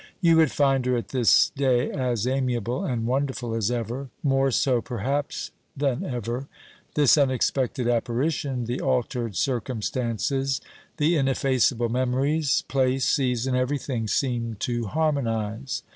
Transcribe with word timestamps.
You 0.19 0.37
would 0.37 0.51
find 0.51 0.83
her 0.87 0.97
at 0.97 1.09
this 1.09 1.51
day 1.51 1.91
as 1.91 2.25
amiable 2.25 2.83
and 2.83 3.05
wonderful 3.05 3.53
as 3.53 3.69
ever, 3.69 4.09
more 4.23 4.49
so 4.49 4.81
perhaps 4.81 5.51
than 5.77 6.03
ever. 6.03 6.47
This 6.95 7.19
unexpected 7.19 7.87
apparition, 7.87 8.65
the 8.65 8.81
altered 8.81 9.35
circumstances, 9.35 10.59
the 10.97 11.17
ineffaceable 11.17 11.89
memories, 11.89 12.63
place, 12.67 13.05
season, 13.05 13.55
everything 13.55 14.07
seemed 14.07 14.59
to 14.61 14.85
harmonise. 14.87 15.83